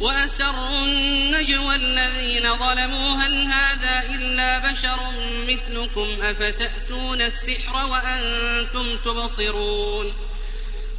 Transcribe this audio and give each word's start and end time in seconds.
وأسروا 0.00 0.84
النجوى 0.84 1.74
الذين 1.74 2.56
ظلموا. 2.56 3.16
هل 3.16 3.46
هذا 3.46 4.14
إلا 4.14 4.58
بشر 4.58 5.00
مثلكم؟ 5.48 6.08
أفتأتون 6.22 7.22
السحر 7.22 7.86
وأنتم 7.86 8.96
تبصرون. 8.96 10.12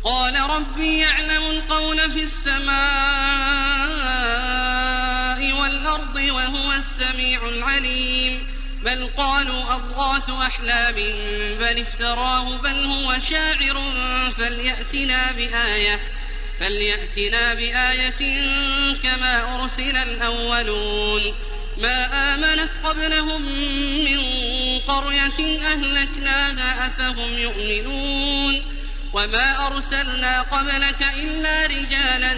قال 0.03 0.49
ربي 0.49 0.98
يعلم 0.98 1.43
القول 1.43 2.12
في 2.12 2.23
السماء 2.23 2.81
والأرض 5.62 6.15
وهو 6.15 6.71
السميع 6.71 7.49
العليم. 7.49 8.48
بل 8.84 9.09
قالوا 9.18 9.76
أضغاث 9.76 10.29
أحلام 10.29 10.95
بل 11.59 11.81
افتراه 11.81 12.57
بل 12.57 12.85
هو 12.85 13.20
شاعر 13.29 13.93
فليأتنا 14.38 15.31
بآية. 15.31 15.99
فليأتنا 16.61 17.53
بآية 17.53 18.41
كما 19.03 19.55
أرسل 19.55 19.97
الأولون. 19.97 21.35
ما 21.77 22.34
آمنت 22.34 22.70
قبلهم 22.84 23.41
من 24.05 24.20
قرية 24.79 25.59
أهلكناها 25.73 26.87
أفهم 26.87 27.37
يؤمنون. 27.37 28.81
وما 29.13 29.68
أرسلنا 29.68 30.41
قبلك 30.41 31.07
إلا 31.18 31.65
رجالا 31.65 32.34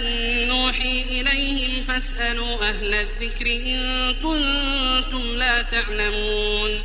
نوحي 0.45 1.01
إليهم 1.01 1.83
فاسألوا 1.87 2.69
أهل 2.69 2.93
الذكر 2.93 3.45
إن 3.47 4.13
كنتم 4.13 5.35
لا 5.35 5.61
تعلمون. 5.61 6.83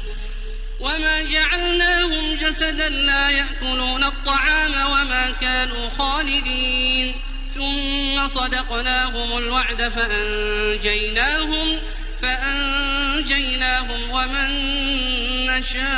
وما 0.80 1.22
جعلناهم 1.22 2.34
جسدا 2.34 2.88
لا 2.88 3.30
يأكلون 3.30 4.04
الطعام 4.04 4.72
وما 4.72 5.30
كانوا 5.40 5.90
خالدين. 5.98 7.14
ثم 7.58 8.28
صدقناهم 8.28 9.38
الوعد 9.38 9.88
فأنجيناهم 9.88 11.78
فأنجيناهم 12.22 14.10
ومن 14.10 14.50
نشاء 15.46 15.88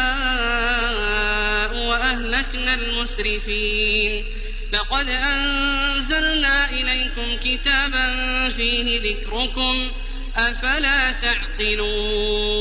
وأهلكنا 1.76 2.74
المسرفين. 2.74 4.24
لقد 4.72 5.08
أنزلنا 5.08 6.70
إليكم 6.70 7.36
كتابا 7.44 8.48
فيه 8.48 9.00
ذكركم 9.00 9.90
أفلا 10.36 11.10
تعقلون؟ 11.10 12.60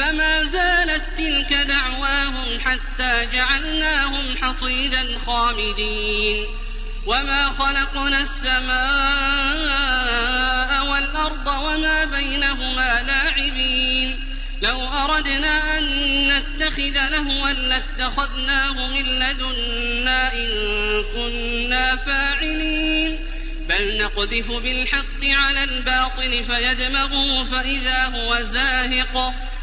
فما 0.00 0.44
زالت 0.44 1.02
تلك 1.18 1.52
دعواهم 1.52 2.60
حتى 2.60 3.26
جعلناهم 3.32 4.36
حصيدا 4.36 5.18
خامدين. 5.26 6.46
وما 7.06 7.44
خلقنا 7.58 8.20
السماء 8.20 8.70
والأرض 10.86 11.46
وما 11.46 12.04
بينهما 12.04 13.02
لاعبين. 13.06 14.34
لو 14.62 14.88
أردنا 14.88 15.78
أن 15.78 15.84
نتخذ 16.28 17.08
لهوا 17.08 17.50
لاتخذناه 17.50 18.88
من 18.88 19.02
لدنا 19.02 20.32
إن 20.32 20.48
كنا 21.14 21.96
فاعلين. 21.96 23.18
بل 23.68 23.98
نقذف 23.98 24.52
بالحق 24.52 25.24
على 25.24 25.64
الباطل 25.64 26.44
فيدمغه 26.44 27.44
فإذا 27.44 28.06
هو 28.06 28.38
زاهق. 28.52 29.34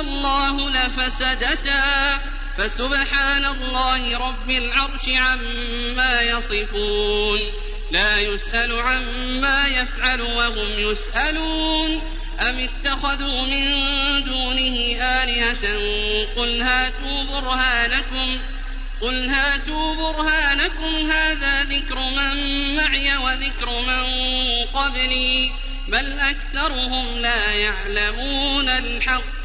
الله 0.00 0.70
لفسدتا 0.70 2.18
فسبحان 2.58 3.44
الله 3.44 4.18
رب 4.28 4.50
العرش 4.50 5.08
عما 5.08 6.22
يصفون 6.22 7.38
لا 7.90 8.20
يسأل 8.20 8.80
عما 8.80 9.68
يفعل 9.68 10.20
وهم 10.20 10.68
يسألون 10.78 12.02
أم 12.40 12.58
اتخذوا 12.58 13.42
من 13.42 13.64
دونه 14.24 14.76
آلهة 15.02 15.78
قل 16.36 16.62
هاتوا 16.62 17.24
برهانكم 17.24 18.38
قل 19.00 19.28
هاتوا 19.28 19.94
برهانكم 19.94 21.10
هذا 21.10 21.62
ذكر 21.62 21.98
من 21.98 22.76
معي 22.76 23.16
وذكر 23.16 23.80
من 23.80 24.04
قبلي 24.74 25.50
بل 25.88 26.18
أكثرهم 26.18 27.18
لا 27.18 27.54
يعلمون 27.54 28.68
الحق 28.68 29.39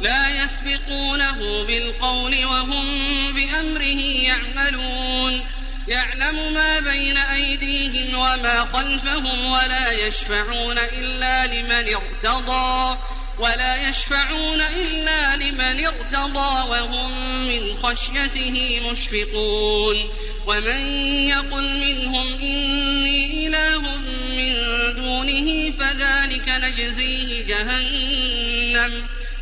لا 0.00 0.28
يسبقونه 0.28 1.64
بالقول 1.64 2.44
وهم 2.44 2.86
بأمره 3.32 4.00
يعملون. 4.00 5.44
يعلم 5.88 6.54
ما 6.54 6.80
بين 6.80 7.16
أيديهم 7.16 8.14
وما 8.14 8.68
خلفهم 8.72 9.46
ولا 9.46 10.06
يشفعون 10.06 10.78
إلا 10.78 11.46
لمن 11.46 11.94
ارتضى 11.94 12.98
ولا 13.38 13.88
يشفعون 13.88 14.60
إلا 14.60 15.36
لمن 15.36 15.86
ارتضى 15.86 16.68
وهم 16.70 17.10
من 17.48 17.76
خشيته 17.82 18.80
مشفقون. 18.90 20.08
ومن 20.46 20.80
يقل 21.28 21.80
منهم 21.80 22.26
إني 22.40 23.46
إله 23.46 23.96
من 24.36 24.54
دونه 24.96 25.72
فذلك 25.78 26.48
نجزيه 26.48 27.46
جهنم. 27.46 29.17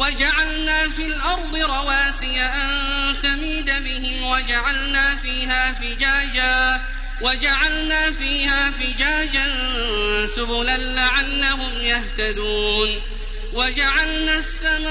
وجعلنا 0.00 0.88
في 0.88 1.06
الأرض 1.06 1.56
رواسي 1.56 2.40
أن 2.40 3.16
تميد 3.22 3.70
بهم 3.84 4.22
وجعلنا 4.22 5.16
فيها 5.16 5.72
فجاجا 5.72 6.82
وجعلنا 7.20 8.12
فيها 8.12 8.70
فجاجا 8.70 9.56
سبلا 10.36 10.76
لعلهم 10.76 11.76
يهتدون. 11.76 13.02
وجعلنا 13.52 14.34
السماء 14.34 14.90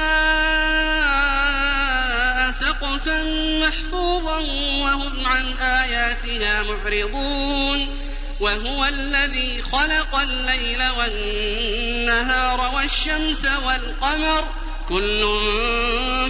سقفا 2.51 3.23
محفوظا 3.63 4.39
وهم 4.83 5.27
عن 5.27 5.57
آياتنا 5.57 6.63
معرضون. 6.63 8.00
وهو 8.39 8.85
الذي 8.85 9.63
خلق 9.71 10.15
الليل 10.15 10.81
والنهار 10.97 12.75
والشمس 12.75 13.45
والقمر 13.45 14.69
كل 14.89 15.21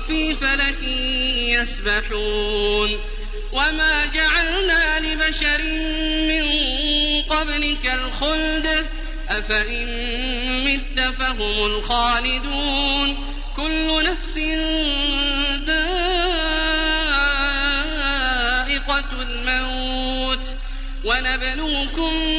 في 0.07 0.35
فلك 0.35 0.83
يسبحون 1.37 2.99
وما 3.51 4.05
جعلنا 4.05 4.99
لبشر 4.99 5.61
من 6.29 6.45
قبلك 7.21 7.85
الخلد 7.93 8.85
أفإن 9.29 9.85
مت 10.65 10.99
فهم 10.99 11.65
الخالدون 11.65 13.17
كل 13.55 14.03
نفس 14.03 14.37
ذائقة 15.67 15.89
الموت 19.21 20.45
ونبلوكم 21.05 22.38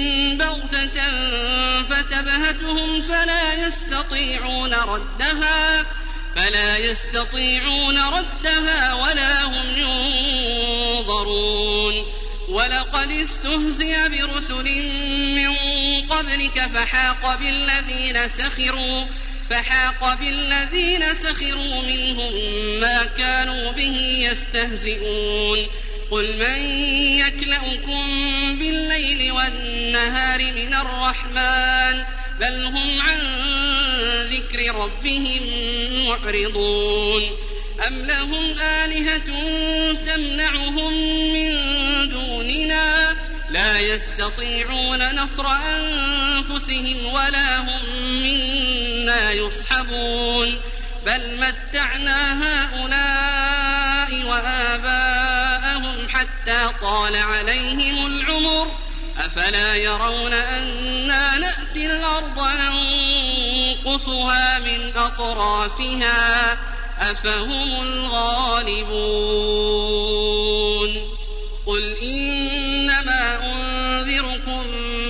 يستطيعون 4.11 4.73
ردها 4.73 5.85
فلا 6.35 6.77
يستطيعون 6.77 7.97
ردها 7.97 8.93
ولا 8.93 9.43
هم 9.43 9.77
ينظرون. 10.97 12.05
ولقد 12.49 13.11
استهزئ 13.11 14.09
برسل 14.09 14.81
من 15.35 15.51
قبلك 16.07 16.69
فحاق 16.73 17.35
بالذين 17.35 18.29
سخروا 18.37 19.05
فحاق 19.49 20.13
بالذين 20.19 21.03
سخروا 21.23 21.81
منهم 21.81 22.33
ما 22.79 23.03
كانوا 23.17 23.71
به 23.71 24.27
يستهزئون. 24.31 25.67
قل 26.11 26.37
من 26.37 26.61
يكلؤكم 27.17 28.03
بالليل 28.59 29.31
والنهار 29.31 30.39
من 30.39 30.73
الرحمن؟ 30.73 32.20
بل 32.41 32.65
هم 32.65 33.01
عن 33.01 33.19
ذكر 34.29 34.75
ربهم 34.75 35.43
معرضون. 36.07 37.23
أم 37.87 38.05
لهم 38.05 38.55
آلهة 38.59 39.29
تمنعهم 40.05 40.93
من 41.33 41.49
دوننا؟ 42.09 43.15
لا 43.49 43.79
يستطيعون 43.79 45.15
نصر 45.15 45.47
أنفسهم 45.47 47.05
ولا 47.05 47.59
هم 47.59 47.85
منا 48.23 49.31
يصحبون. 49.31 50.61
بل 51.05 51.37
متعنا 51.37 52.43
هؤلاء 52.43 54.25
وآباءهم 54.25 56.09
حتى 56.09 56.69
طال 56.81 57.15
عليهم 57.15 58.05
العمر. 58.05 58.71
أفلا 59.17 59.75
يرون 59.75 60.33
أنا 60.33 61.37
نأتي 61.37 61.60
الأرض 61.77 62.39
ننقصها 63.85 64.59
من 64.59 64.97
أطرافها 64.97 66.51
أفهم 67.11 67.83
الغالبون 67.83 68.91
قل 71.65 71.95
إنما 72.03 73.53
أنذركم 73.53 74.63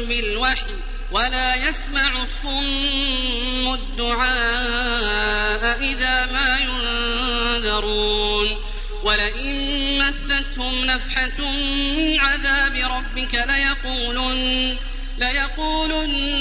بالوحي 0.08 0.76
ولا 1.12 1.56
يسمع 1.56 2.24
الصم 2.24 3.74
الدعاء 3.74 5.80
إذا 5.82 6.26
ما 6.26 6.58
ينذرون 6.58 8.48
ولئن 9.04 9.82
مستهم 10.00 10.86
نفحة 10.86 11.40
من 11.40 12.20
عذاب 12.20 12.76
ربك 12.76 13.46
ليقولن 13.48 14.78
ليقولن 15.18 16.41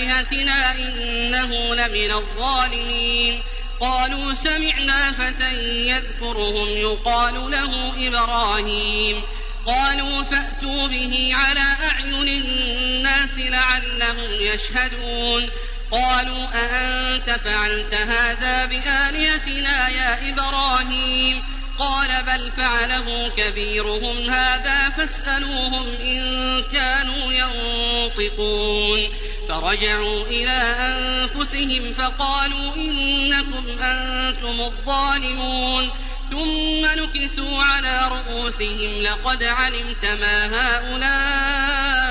هذا 0.00 0.22
بآلهتنا 0.22 0.74
إنه 0.74 1.74
لمن 1.74 2.12
الظالمين. 2.12 3.42
قالوا 3.80 4.34
سمعنا 4.34 5.12
فتى 5.12 5.88
يذكرهم 5.88 6.68
يقال 6.68 7.50
له 7.50 7.92
إبراهيم. 8.06 9.22
قالوا 9.66 10.22
فأتوا 10.22 10.86
به 10.86 11.30
على 11.34 11.64
أعين 11.90 12.28
الناس 12.28 13.38
لعلهم 13.38 14.30
يشهدون. 14.40 15.50
قالوا 15.92 16.46
أأنت 16.54 17.30
فعلت 17.44 17.94
هذا 17.94 18.64
بآلهتنا 18.64 19.88
يا 19.88 20.28
إبراهيم؟ 20.28 21.42
قال 21.78 22.08
بل 22.26 22.52
فعله 22.56 23.28
كبيرهم 23.36 24.30
هذا 24.30 24.90
فاسألوهم 24.90 25.88
إن 25.88 26.62
كانوا 26.72 27.32
ينطقون. 27.32 29.08
فرجعوا 29.48 30.26
إلى 30.26 30.76
أنفسهم 30.78 31.94
فقالوا 31.94 32.74
إنكم 32.76 33.78
أنتم 33.82 34.60
الظالمون. 34.60 35.90
ثم 36.30 36.86
نكسوا 36.86 37.62
على 37.62 38.08
رؤوسهم 38.08 39.02
لقد 39.02 39.42
علمت 39.42 40.06
ما 40.20 40.46
هؤلاء 40.46 42.06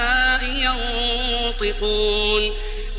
ينطقون. 1.62 2.51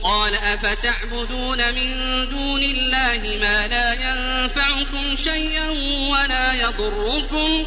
قال 0.02 0.34
أفتعبدون 0.34 1.74
من 1.74 1.90
دون 2.30 2.62
الله 2.62 3.38
ما 3.40 3.68
لا 3.68 3.92
ينفعكم 3.92 5.16
شيئا 5.16 5.70
ولا 6.10 6.52
يضركم؟ 6.52 7.66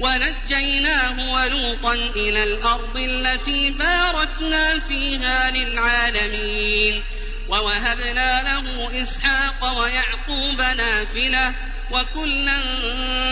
ونجيناه 0.00 1.32
ولوطا 1.32 1.94
إلى 1.94 2.44
الأرض 2.44 2.96
التي 2.96 3.70
باركنا 3.70 4.78
فيها 4.88 5.50
للعالمين 5.50 7.04
ووهبنا 7.48 8.42
له 8.42 9.02
إسحاق 9.02 9.78
ويعقوب 9.78 10.60
نافلة 10.60 11.52
وكلا 11.90 12.62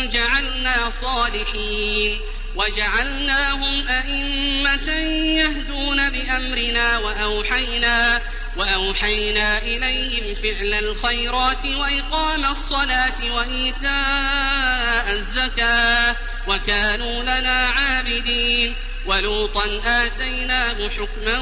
جعلنا 0.04 0.92
صالحين 1.00 2.20
وجعلناهم 2.56 3.88
أئمة 3.88 4.90
يهدون 5.38 6.10
بأمرنا 6.10 6.98
وأوحينا 6.98 8.20
وأوحينا 8.56 9.58
إليهم 9.58 10.34
فعل 10.34 10.74
الخيرات 10.74 11.66
وإقام 11.66 12.44
الصلاة 12.44 13.32
وإيتاء 13.32 15.12
الزكاة 15.12 16.16
وكانوا 16.48 17.22
لنا 17.22 17.66
عابدين 17.66 18.74
ولوطا 19.06 19.80
آتيناه 19.84 20.88
حكما 20.88 21.38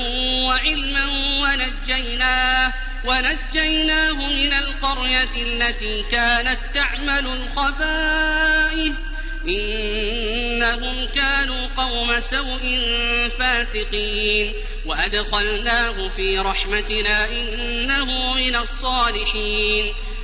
وعلما 0.46 1.06
ونجيناه 1.42 2.72
ونجيناه 3.04 4.12
من 4.12 4.52
القرية 4.52 5.42
التي 5.42 6.04
كانت 6.12 6.58
تعمل 6.74 7.26
الخبائث. 7.26 8.92
إنهم 9.48 11.04
كانوا 11.04 11.66
قوم 11.76 12.20
سوء 12.20 12.80
فاسقين. 13.38 14.52
وأدخلناه 14.86 16.08
في 16.16 16.38
رحمتنا 16.38 17.26
إنه 17.26 18.34
من 18.34 18.56
الصالحين. 18.56 19.94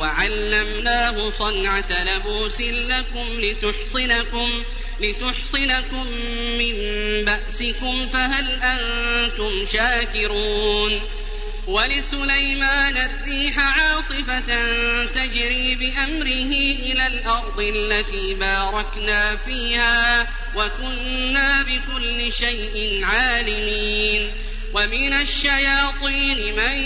وعلمناه 0.00 1.32
صنعة 1.38 2.04
لبوس 2.04 2.60
لكم 2.60 3.26
لتحصنكم 3.40 4.64
لتحصنكم 5.00 6.06
من 6.58 6.74
بأسكم 7.24 8.08
فهل 8.08 8.60
أنتم 8.62 9.66
شاكرون 9.72 11.00
ولسليمان 11.66 12.96
الريح 12.96 13.58
عاصفة 13.58 14.40
تجري 15.04 15.74
بأمره 15.74 16.52
إلى 16.92 17.06
الأرض 17.06 17.60
التي 17.60 18.34
باركنا 18.34 19.36
فيها 19.36 20.26
وكنا 20.56 21.62
بكل 21.62 22.32
شيء 22.32 23.00
عالمين 23.04 24.30
ومن 24.74 25.12
الشياطين 25.12 26.56
من 26.56 26.76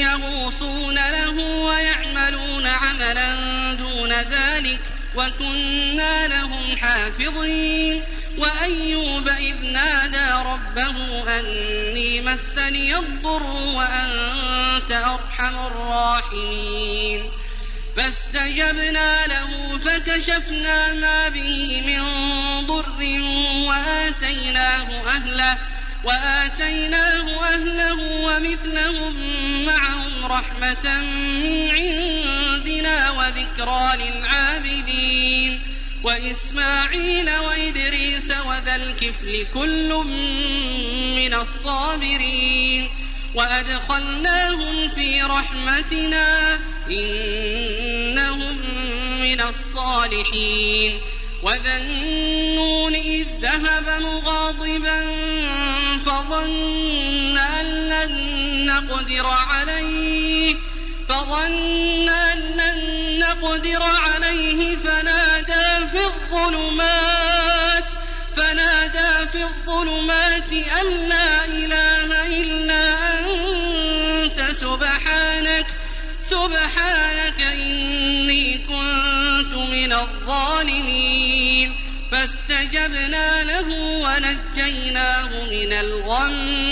يغوصون 0.00 0.94
له 0.94 1.38
ويعملون 1.40 2.66
عملا 2.66 3.34
دون 3.74 4.12
ذلك 4.12 4.80
وكنا 5.16 6.28
لهم 6.28 6.76
حافظين. 6.76 8.02
وأيوب 8.38 9.28
إذ 9.28 9.56
نادى 9.62 10.48
ربه 10.48 11.24
أني 11.38 12.20
مسني 12.20 12.98
الضر 12.98 13.42
وأنت 13.42 14.92
أرحم 14.92 15.66
الراحمين. 15.66 17.30
فاستجبنا 17.96 19.26
له 19.26 19.78
فكشفنا 19.78 20.94
ما 20.94 21.28
به 21.28 21.82
من 21.86 22.02
ضر 22.66 23.20
وآتيناه 23.68 25.02
أهله 25.06 25.58
وآتيناه 26.04 27.54
أهله 27.54 28.00
ومثلهم 28.00 29.14
معهم 29.66 30.24
رحمة 30.24 31.00
من 31.42 31.70
عندنا 31.70 33.10
وذكرى 33.10 33.90
للعابدين 33.96 35.60
وإسماعيل 36.04 37.30
وإدريس 37.30 38.30
وذا 38.46 38.76
الكفل 38.76 39.46
كل 39.54 39.88
من 41.16 41.34
الصابرين 41.34 42.88
وأدخلناهم 43.34 44.88
في 44.88 45.22
رحمتنا 45.22 46.58
إنهم 46.90 48.58
من 49.20 49.40
الصالحين 49.40 51.00
وذا 51.42 51.76
النون 51.76 52.94
إذ 52.94 53.26
ذهب 53.42 54.02
مغاضبا 54.02 54.51
نقدر 59.02 59.26
عليه 59.26 60.56
فظن 61.08 62.08
أن 62.08 62.38
لن 62.38 63.18
نقدر 63.18 63.82
عليه 63.82 64.76
فنادى 64.76 65.88
في 65.92 66.04
الظلمات 66.04 67.84
فنادى 68.36 69.28
في 69.32 69.44
أن 70.80 71.08
لا 71.08 71.44
إله 71.44 72.26
إلا 72.42 72.94
أنت 73.20 74.40
سبحانك 74.60 75.66
سبحانك 76.30 77.40
إني 77.40 78.58
كنت 78.58 79.54
من 79.54 79.92
الظالمين. 79.92 81.72
فاستجبنا 82.12 83.44
له 83.44 83.68
ونجيناه 83.78 85.28
من 85.50 85.72
الغم. 85.72 86.71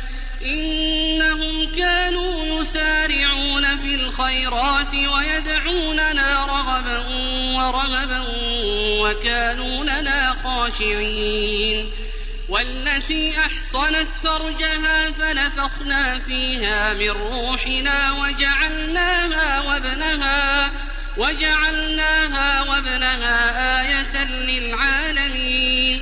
إنهم 0.45 1.75
كانوا 1.75 2.61
يسارعون 2.61 3.77
في 3.77 3.95
الخيرات 3.95 4.93
ويدعوننا 4.93 6.45
رغبا 6.45 6.99
ورهبا 7.55 8.23
وكانوا 9.01 9.83
لنا 9.83 10.35
خاشعين. 10.43 11.91
والتي 12.49 13.33
أحصنت 13.39 14.07
فرجها 14.23 15.11
فنفخنا 15.11 16.19
فيها 16.19 16.93
من 16.93 17.09
روحنا 17.09 18.11
وجعلناها 18.11 19.61
وابنها 19.61 20.71
وجعلناها 21.17 22.61
وابنها 22.61 23.81
آية 23.81 24.23
للعالمين. 24.25 26.01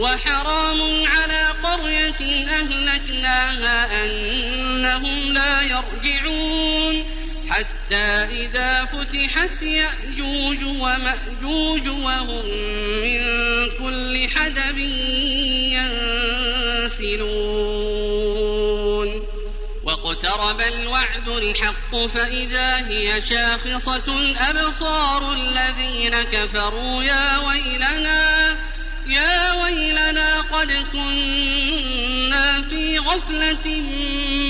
وحرام 0.00 1.06
على 1.06 1.44
قرية 1.62 2.46
أهلكناها 2.48 4.06
أنهم 4.06 5.32
لا 5.32 5.62
يرجعون. 5.62 7.20
حتى 7.50 8.28
إذا 8.30 8.84
فتحت 8.84 9.62
يأجوج 9.62 10.64
ومأجوج 10.64 11.88
وهم 11.88 12.46
من 13.02 13.20
كل 13.78 14.28
حدب 14.34 14.78
ينسلون. 16.88 17.50
واقترب 19.84 20.60
الوعد 20.60 21.28
الحق 21.28 22.06
فإذا 22.14 22.76
هي 22.88 23.22
شاخصة 23.22 24.34
أبصار 24.50 25.32
الذين 25.32 26.22
كفروا 26.22 27.02
يا 27.02 27.38
ويلنا. 27.38 28.59
يا 29.12 29.52
ويلنا 29.52 30.40
قد 30.40 30.72
كنا 30.92 32.62
في 32.62 32.98
غفلة 32.98 33.80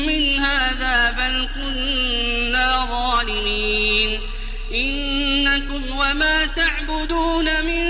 من 0.06 0.38
هذا 0.38 1.10
بل 1.10 1.48
كنا 1.54 2.86
ظالمين. 2.90 4.20
إنكم 4.74 5.82
وما 5.90 6.46
تعبدون 6.46 7.64
من 7.64 7.89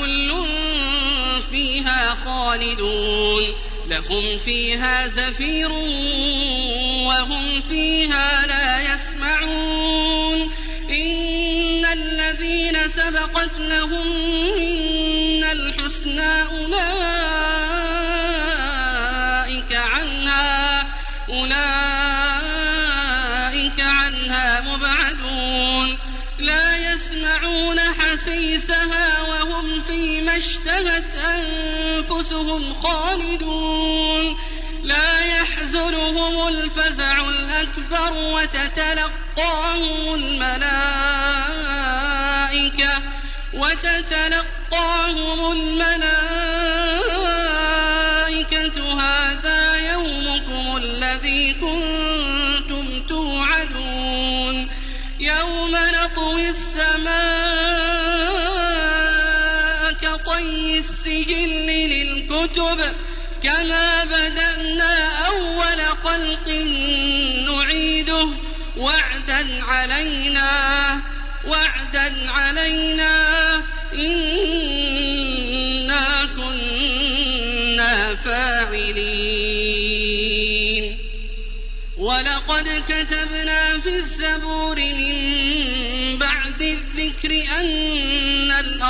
وكل 0.00 0.46
فيها 1.50 2.14
خالدون. 2.24 3.44
لهم 3.88 4.38
فيها 4.38 5.08
زفير 5.08 5.72
وهم 7.06 7.60
فيها 7.60 8.46
لا 8.46 8.94
يسمعون. 8.94 10.50
إن 10.90 11.84
الذين 11.84 12.88
سبقت 12.88 13.50
لهم 13.58 14.06
منا 14.58 15.52
الحسنى 15.52 16.42
أولئك 16.42 16.99
اشتهت 30.40 31.16
أنفسهم 31.16 32.74
خالدون. 32.74 34.36
لا 34.82 35.24
يحزنهم 35.24 36.48
الفزع 36.48 37.28
الأكبر 37.28 38.12
وتتلقاهم 38.12 40.14
الملائكة 40.14 40.60
وتتلقاهم 43.54 45.52
الملائكة 45.52 46.19
للكتب 62.40 62.96
كما 63.42 64.04
بدأنا 64.04 65.26
أول 65.26 65.80
خلق 66.04 66.48
نعيده. 67.48 68.28
وعدا 68.76 69.64
علينا 69.64 71.00
وعدا 71.46 72.30
علينا 72.30 73.54
إنا 73.94 74.68
كنا 76.36 78.14
فاعلين. 78.14 79.90
ولقد 81.98 82.82
كتبنا 82.88 83.78
في 83.80 83.88
الزبور 83.88 84.69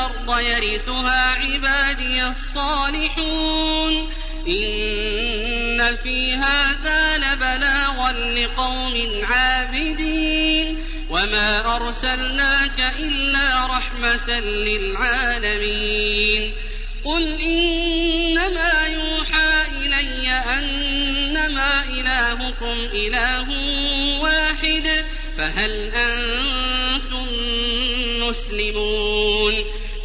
الأرض 0.01 0.41
يرثها 0.41 1.35
عبادي 1.35 2.27
الصالحون 2.27 4.09
إن 4.49 5.97
في 6.03 6.35
هذا 6.35 7.19
لبلاغا 7.19 8.13
لقوم 8.13 9.25
عابدين 9.25 10.79
وما 11.11 11.77
أرسلناك 11.77 12.95
إلا 12.99 13.67
رحمة 13.67 14.41
للعالمين 14.41 15.91
قل 17.05 17.41
إنما 17.41 18.87
يوحى 18.87 19.63
إلي 19.73 20.31
أنما 20.31 21.85
إلهكم 21.85 22.89
إله 22.93 23.49
واحد 24.21 25.05
فهل 25.39 25.91
أنتم 25.95 27.27
مسلمون 28.21 29.40